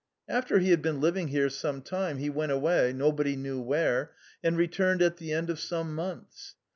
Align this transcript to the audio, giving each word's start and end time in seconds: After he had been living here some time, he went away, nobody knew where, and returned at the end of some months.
After 0.27 0.57
he 0.57 0.71
had 0.71 0.81
been 0.81 0.99
living 0.99 1.27
here 1.27 1.47
some 1.47 1.83
time, 1.83 2.17
he 2.17 2.27
went 2.27 2.51
away, 2.51 2.91
nobody 2.91 3.35
knew 3.35 3.61
where, 3.61 4.13
and 4.43 4.57
returned 4.57 5.03
at 5.03 5.17
the 5.17 5.31
end 5.31 5.51
of 5.51 5.59
some 5.59 5.93
months. 5.93 6.55